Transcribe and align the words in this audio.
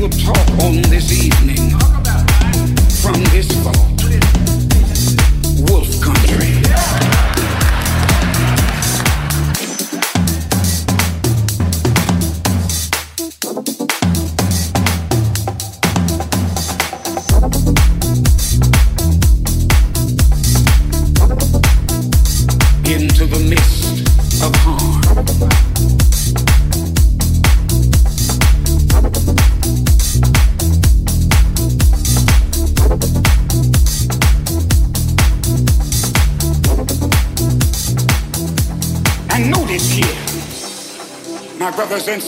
Would 0.00 0.12
talk 0.12 0.48
on 0.62 0.80
this 0.82 1.17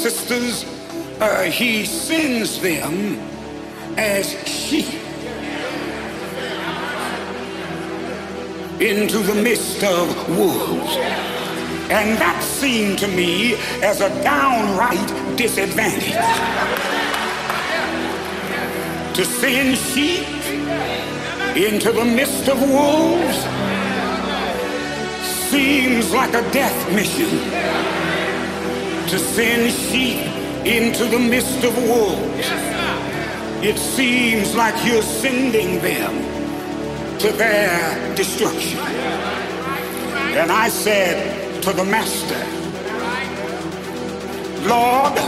sisters, 0.01 0.65
uh, 1.21 1.43
he 1.43 1.85
sends 1.85 2.59
them 2.63 3.19
as 3.99 4.31
sheep 4.49 4.95
into 8.81 9.19
the 9.19 9.35
midst 9.35 9.85
of 9.85 10.09
wolves. 10.39 10.97
And 11.93 12.17
that 12.17 12.43
seemed 12.43 12.99
to 13.01 13.09
me 13.09 13.57
as 13.83 14.01
a 14.01 14.09
downright 14.23 15.37
disadvantage. 15.37 16.17
To 19.17 19.25
send 19.27 19.77
sheep 19.77 20.27
into 21.55 21.93
the 21.93 22.07
midst 22.07 22.49
of 22.49 22.59
wolves 22.59 23.37
seems 25.51 26.11
like 26.11 26.31
a 26.31 26.51
death 26.53 26.95
mission 26.95 27.90
to 29.11 29.19
send 29.19 29.73
sheep 29.73 30.25
into 30.65 31.05
the 31.07 31.19
midst 31.19 31.65
of 31.65 31.77
wolves. 31.79 32.47
It 33.61 33.77
seems 33.77 34.55
like 34.55 34.73
you're 34.87 35.03
sending 35.03 35.81
them 35.83 37.19
to 37.19 37.33
their 37.33 38.15
destruction. 38.15 38.79
And 40.39 40.53
I 40.53 40.69
said 40.69 41.61
to 41.63 41.73
the 41.73 41.85
master, 41.85 42.39
Lord, 44.69 45.19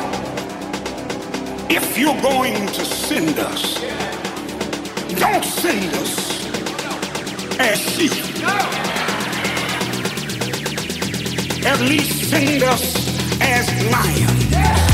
if 1.69 1.99
you're 1.99 2.23
going 2.23 2.69
to 2.69 2.85
send 2.85 3.37
us, 3.41 3.81
don't 5.19 5.45
send 5.45 5.93
us 5.95 6.47
as 7.59 7.81
sheep. 7.81 8.13
At 11.67 11.81
least 11.81 12.31
send 12.31 12.63
us 12.63 13.12
as 13.45 13.67
lions. 13.91 14.92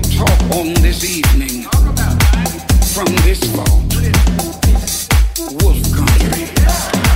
will 0.00 0.10
talk 0.10 0.42
on 0.56 0.74
this 0.74 1.04
evening 1.04 1.62
from 2.94 3.06
this 3.24 3.40
fall, 3.54 3.82
Wolf 5.60 5.82
Country. 5.92 7.09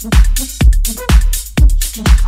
Thank 0.00 0.14
you. 1.96 2.27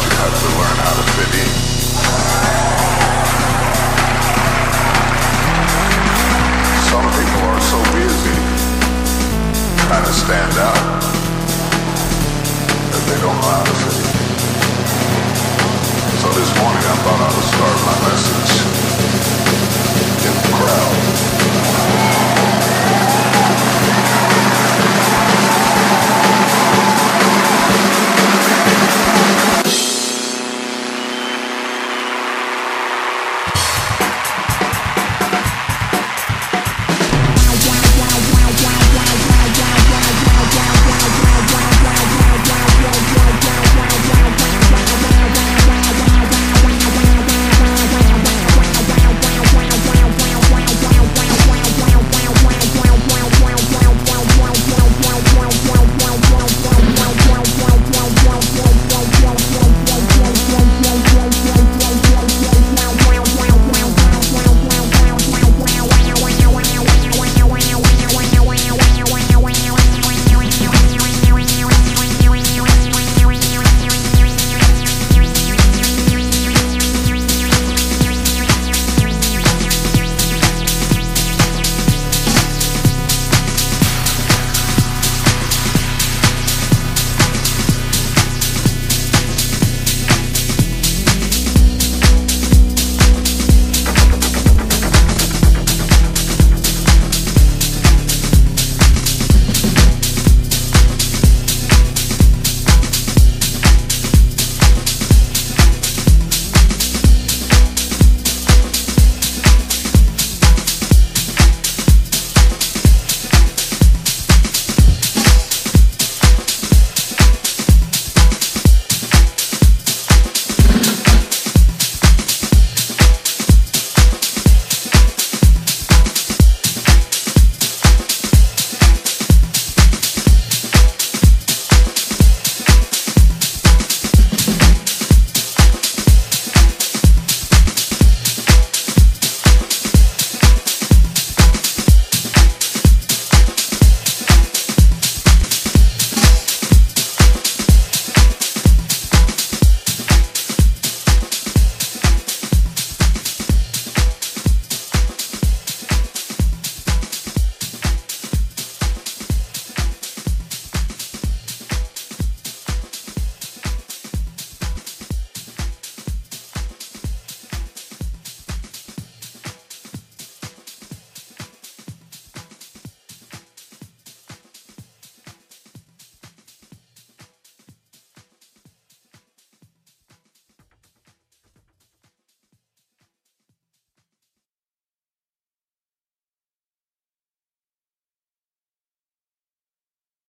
you 0.00 0.10
have 0.16 0.34
to 0.40 0.48
learn 0.58 0.76
how 0.80 0.94
to 0.96 1.01